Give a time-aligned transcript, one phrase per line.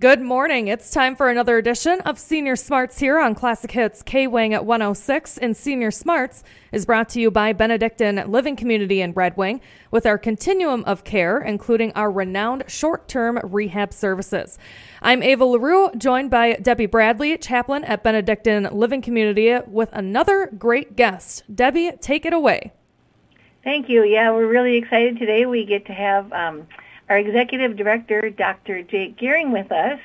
[0.00, 0.68] Good morning.
[0.68, 4.64] It's time for another edition of Senior Smarts here on Classic Hits K Wing at
[4.64, 5.36] 106.
[5.36, 6.42] And Senior Smarts
[6.72, 9.60] is brought to you by Benedictine Living Community in Red Wing
[9.90, 14.56] with our continuum of care, including our renowned short term rehab services.
[15.02, 20.96] I'm Ava LaRue, joined by Debbie Bradley, chaplain at Benedictine Living Community, with another great
[20.96, 21.42] guest.
[21.54, 22.72] Debbie, take it away.
[23.64, 24.02] Thank you.
[24.04, 25.44] Yeah, we're really excited today.
[25.44, 26.66] We get to have um,
[27.10, 28.82] our executive director, Dr.
[28.84, 29.98] Jake Gearing, with us.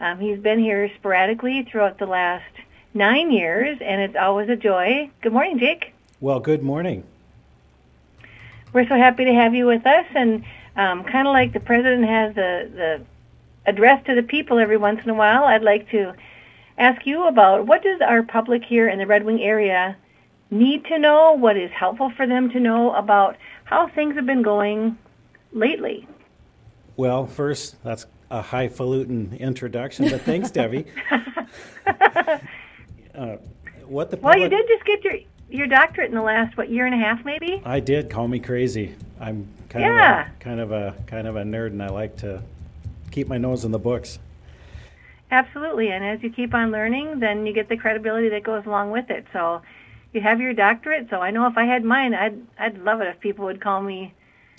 [0.00, 2.50] Um, he's been here sporadically throughout the last
[2.94, 5.10] nine years, and it's always a joy.
[5.20, 5.92] Good morning, Jake.
[6.20, 7.02] Well, good morning.
[8.72, 10.44] We're so happy to have you with us, and
[10.76, 13.04] um, kind of like the president has the, the
[13.66, 16.14] address to the people every once in a while, I'd like to
[16.78, 19.96] ask you about what does our public here in the Red Wing area
[20.52, 24.42] need to know, what is helpful for them to know about how things have been
[24.42, 24.96] going
[25.52, 26.06] lately.
[26.96, 30.86] Well, first, that's a highfalutin introduction, but thanks, Debbie.
[31.86, 32.38] uh,
[33.86, 35.14] what the public, well, you did just get your
[35.50, 37.60] your doctorate in the last what year and a half, maybe.
[37.64, 38.10] I did.
[38.10, 38.94] Call me crazy.
[39.20, 40.22] I'm kind yeah.
[40.22, 42.42] of a, kind of a kind of a nerd, and I like to
[43.10, 44.18] keep my nose in the books.
[45.30, 48.90] Absolutely, and as you keep on learning, then you get the credibility that goes along
[48.90, 49.26] with it.
[49.32, 49.62] So,
[50.12, 51.08] you have your doctorate.
[51.10, 53.82] So I know if I had mine, I'd I'd love it if people would call
[53.82, 54.14] me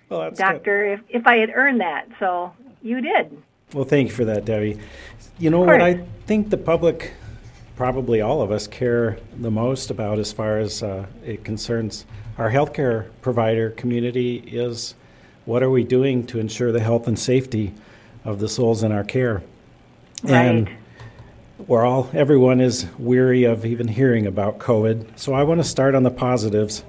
[0.09, 2.08] well, doctor if, if I had earned that.
[2.20, 3.38] So you did.
[3.73, 4.80] Well, thank you for that, Debbie.
[5.38, 7.14] You know what I think the public,
[7.75, 12.06] probably all of us, care the most about as far as uh, it concerns
[12.38, 14.95] our healthcare provider community is
[15.45, 17.73] what are we doing to ensure the health and safety
[18.23, 19.44] of the souls in our care?
[20.23, 20.45] Right.
[20.45, 20.70] And
[21.67, 25.17] we're all, everyone is weary of even hearing about COVID.
[25.17, 26.83] So I want to start on the positives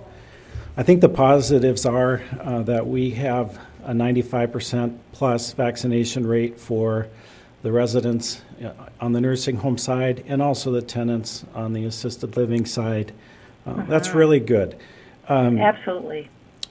[0.79, 7.07] I think the positives are uh, that we have a 95% plus vaccination rate for
[7.63, 12.37] the residents uh, on the nursing home side and also the tenants on the assisted
[12.37, 13.13] living side.
[13.67, 13.85] Uh, uh-huh.
[13.89, 14.77] That's really good.
[15.29, 16.29] Um, Absolutely.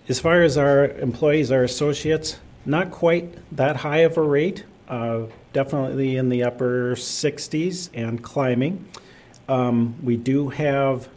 [0.07, 5.23] As far as our employees, our associates, not quite that high of a rate, uh,
[5.51, 8.87] definitely in the upper 60s and climbing.
[9.49, 11.09] Um, we do have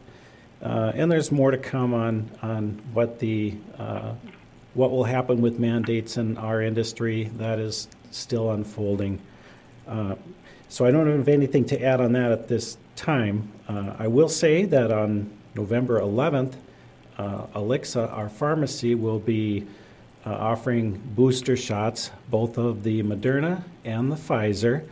[0.63, 4.15] uh, and there's more to come on, on what the uh,
[4.75, 7.25] what will happen with mandates in our industry.
[7.37, 9.21] That is still unfolding.
[9.87, 10.15] Uh,
[10.69, 13.51] so I don't have anything to add on that at this time.
[13.69, 16.55] Uh, I will say that on November 11th,
[17.17, 19.67] uh, Alixa, our pharmacy, will be
[20.27, 24.87] uh, offering booster shots, both of the Moderna and the Pfizer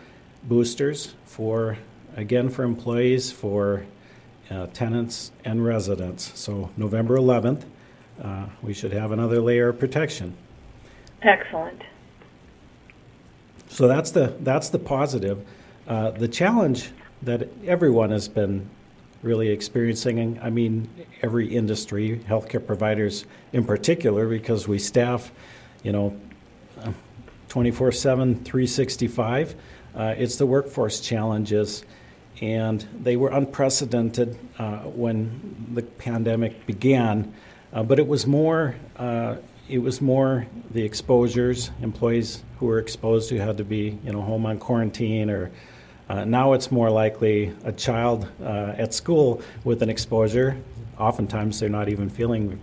[0.44, 1.76] boosters for
[2.16, 3.84] again for employees for
[4.50, 6.38] uh, tenants and residents.
[6.38, 7.64] So November 11th,
[8.22, 10.36] uh, we should have another layer of protection.
[11.22, 11.82] Excellent.
[13.68, 15.46] So that's the that's the positive.
[15.86, 16.90] Uh, the challenge
[17.22, 18.68] that everyone has been
[19.22, 20.38] really experiencing.
[20.40, 20.88] I mean,
[21.22, 25.32] every industry, healthcare providers in particular, because we staff,
[25.82, 26.16] you know,
[27.48, 29.54] 24 7, 365.
[29.94, 31.84] Uh, it's the workforce challenges
[32.40, 37.32] and they were unprecedented uh, when the pandemic began.
[37.72, 39.36] Uh, but it was more uh,
[39.68, 44.22] it was more the exposures, employees who were exposed who had to be you know
[44.22, 45.50] home on quarantine or.
[46.08, 50.56] Uh, now it's more likely a child uh, at school with an exposure.
[51.00, 52.60] Oftentimes they're not even feeling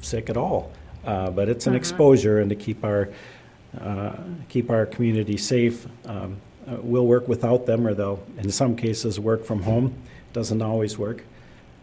[0.00, 0.70] sick at all,
[1.04, 1.78] uh, but it's an mm-hmm.
[1.78, 3.08] exposure, and to keep our
[4.48, 6.36] keep our community safe, um,
[6.66, 9.94] uh, will work without them, or they'll, in some cases, work from home.
[10.32, 11.24] Doesn't always work.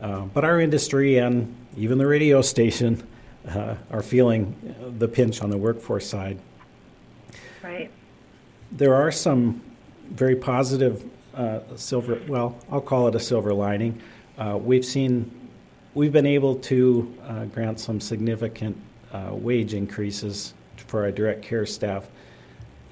[0.02, 3.06] Uh, but our industry and even the radio station
[3.48, 4.56] uh, are feeling
[4.98, 6.40] the pinch on the workforce side.
[7.64, 7.92] Right.
[8.72, 9.62] There are some
[10.10, 11.04] very positive
[11.36, 14.02] uh, silver, well, I'll call it a silver lining.
[14.38, 15.50] Uh, we've seen,
[15.94, 18.78] we've been able to uh, grant some significant
[19.30, 20.54] wage increases
[20.88, 22.08] for our direct care staff.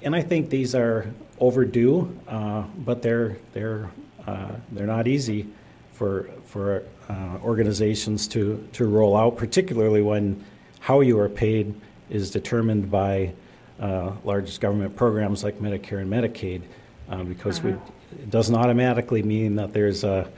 [0.02, 1.06] And I think these are
[1.38, 3.90] overdue, uh, but they're they're
[4.26, 5.46] uh, they're not easy
[5.92, 10.42] for for uh, organizations to to roll out, particularly when
[10.80, 11.74] how you are paid
[12.08, 13.32] is determined by
[13.78, 16.62] uh, large government programs like Medicare and Medicaid,
[17.10, 17.68] uh, because uh-huh.
[17.68, 20.30] we, it doesn't automatically mean that there's a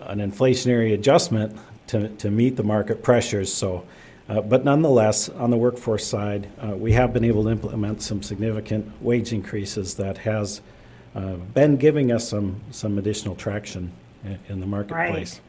[0.00, 1.54] an inflationary adjustment
[1.88, 3.52] to to meet the market pressures.
[3.52, 3.84] So.
[4.28, 8.22] Uh, but nonetheless, on the workforce side, uh, we have been able to implement some
[8.22, 10.60] significant wage increases that has
[11.14, 13.92] uh, been giving us some, some additional traction
[14.24, 15.40] in, in the marketplace.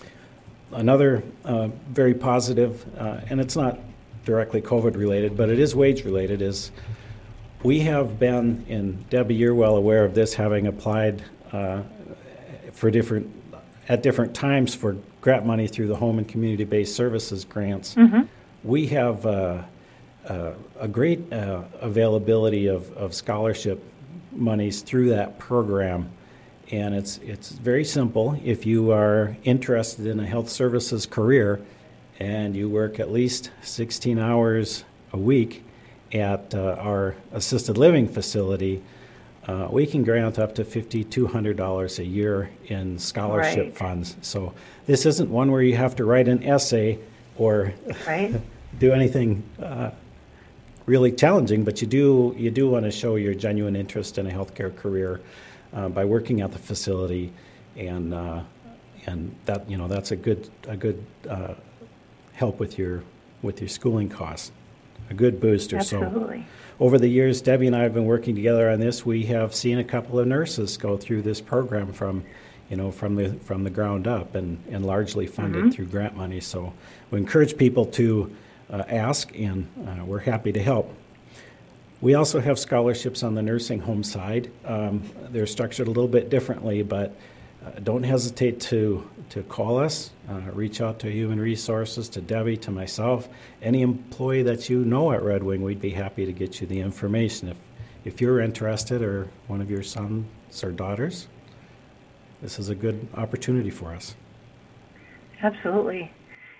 [0.00, 0.80] Right.
[0.80, 3.78] Another uh, very positive, uh, and it's not
[4.24, 6.70] directly COVID related, but it is wage related, is
[7.62, 11.22] We have been, and Debbie, you're well aware of this, having applied
[11.52, 11.82] uh,
[12.72, 13.30] for different
[13.88, 17.94] at different times for grant money through the home and community-based services grants.
[18.64, 19.62] We have uh,
[20.28, 23.82] uh, a great uh, availability of, of scholarship
[24.30, 26.10] monies through that program.
[26.70, 28.40] And it's, it's very simple.
[28.44, 31.60] If you are interested in a health services career
[32.18, 35.64] and you work at least 16 hours a week
[36.12, 38.82] at uh, our assisted living facility,
[39.46, 43.76] uh, we can grant up to $5,200 a year in scholarship Right.
[43.76, 44.16] funds.
[44.22, 44.52] So
[44.86, 46.98] this isn't one where you have to write an essay
[47.36, 47.72] or
[48.06, 48.34] Right?
[48.78, 49.90] do anything uh,
[50.86, 54.30] really challenging, but you do you do want to show your genuine interest in a
[54.30, 55.20] healthcare career
[55.72, 57.32] uh, by working at the facility,
[57.76, 58.40] and uh,
[59.06, 61.54] and that you know that's a good a good uh,
[62.34, 63.02] help with your
[63.42, 64.50] with your schooling costs,
[65.12, 65.80] a good booster.
[65.82, 66.46] So Absolutely.
[66.80, 69.06] over the years, Debbie and I have been working together on this.
[69.06, 72.24] We have seen a couple of nurses go through this program from,
[72.68, 76.40] you know, from the from the ground up and, and largely funded through grant money.
[76.40, 76.72] So
[77.10, 78.34] we encourage people to
[78.70, 80.92] uh, ask, and uh, we're happy to help.
[82.00, 84.50] We also have scholarships on the nursing home side.
[84.64, 87.14] Um, they're structured a little bit differently, but
[87.64, 92.56] uh, don't hesitate to, to call us, uh, reach out to Human Resources, to Debbie,
[92.58, 93.28] to myself.
[93.60, 96.80] Any employee that you know at Red Wing, we'd be happy to get you the
[96.80, 97.48] information.
[97.48, 97.56] If,
[98.04, 100.26] if you're interested or one of your sons
[100.64, 101.28] or daughters,
[102.40, 104.16] this is a good opportunity for us.
[105.42, 106.10] Absolutely.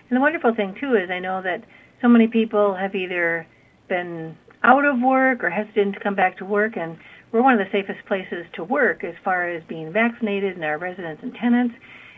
[0.09, 1.63] And the wonderful thing too is I know that
[2.01, 3.45] so many people have either
[3.87, 6.97] been out of work or hesitant to come back to work and
[7.33, 10.77] we're one of the safest places to work as far as being vaccinated and our
[10.77, 11.75] residents and tenants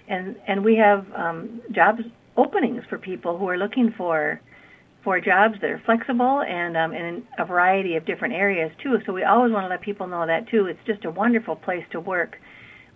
[0.07, 2.01] and and we have um, jobs
[2.37, 4.39] openings for people who are looking for
[5.03, 8.97] for jobs that are flexible and um, in a variety of different areas too.
[9.05, 10.65] So we always want to let people know that too.
[10.65, 12.37] It's just a wonderful place to work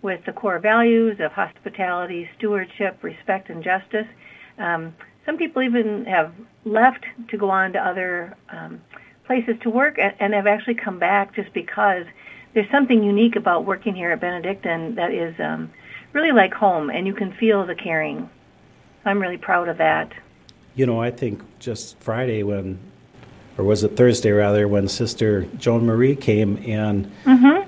[0.02, 4.06] with the core values of hospitality, stewardship, respect, and justice.
[4.58, 4.94] Um,
[5.24, 6.34] some people even have
[6.64, 8.80] left to go on to other um,
[9.30, 12.04] places to work and, have actually come back just because
[12.52, 15.70] there's something unique about working here at Benedictine that is um,
[16.12, 18.28] really like home, and you can feel the caring.
[19.04, 20.10] I'm really proud of that.
[20.74, 22.80] You know, I think just Friday when,
[23.56, 27.12] or was it Thursday rather, when Sister Joan Marie came and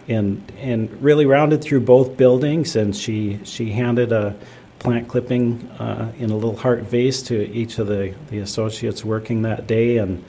[0.08, 4.34] and and really rounded through both buildings, and she she handed a
[4.80, 9.42] plant clipping uh, in a little heart vase to each of the, the associates working
[9.42, 10.24] that day, and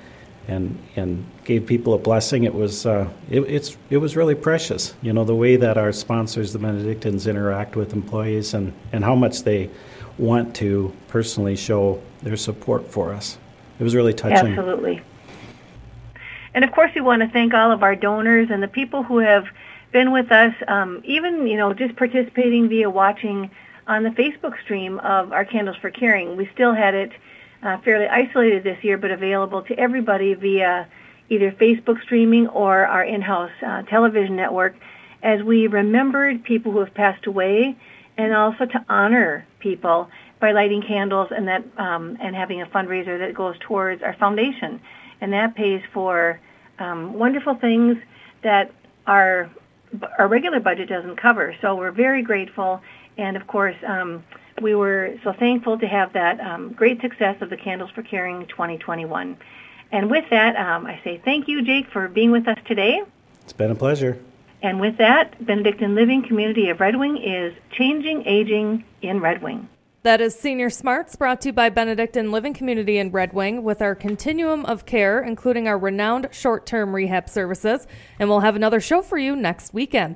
[0.48, 2.44] and and gave people a blessing.
[2.44, 4.94] It was uh, it, it's it was really precious.
[5.02, 9.16] You know the way that our sponsors, the Benedictines, interact with employees, and and how
[9.16, 9.70] much they
[10.18, 13.38] want to personally show their support for us.
[13.80, 14.54] It was really touching.
[14.54, 15.02] Absolutely.
[16.54, 19.18] And of course, we want to thank all of our donors and the people who
[19.18, 19.46] have
[19.92, 23.50] been with us, um, even you know, just participating via watching
[23.88, 26.38] on the Facebook stream of our Candles for Caring.
[26.38, 27.12] We still had it
[27.64, 30.88] uh, fairly isolated this year, but available to everybody via
[31.30, 34.76] either Facebook streaming or our in-house uh, television network,
[35.22, 37.78] as we remembered people who have passed away,
[38.18, 43.18] and also to honor people by lighting candles and that um, and having a fundraiser
[43.20, 44.82] that goes towards our foundation,
[45.22, 46.40] and that pays for
[46.80, 47.98] um, wonderful things
[48.44, 48.72] that
[49.08, 49.50] our
[50.20, 51.56] our regular budget doesn't cover.
[51.62, 52.82] So we're very grateful,
[53.18, 53.78] and of course.
[53.88, 54.24] Um,
[54.64, 58.48] we were so thankful to have that um, great success of the Candles for Caring
[58.48, 59.38] 2021.
[59.92, 63.04] And with that, um, I say thank you, Jake, for being with us today.
[63.42, 64.18] It's been a pleasure.
[64.64, 69.68] And with that, Benedictine Living Community of Red Wing is changing aging in Red Wing.
[70.04, 73.82] That is Senior Smarts, brought to you by Benedictine Living Community in Red Wing, with
[73.82, 77.88] our continuum of care, including our renowned short term rehab services.
[78.20, 80.12] And we'll have another show for you next weekend.